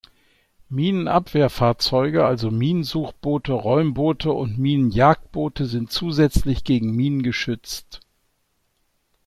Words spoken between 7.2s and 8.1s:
geschützt.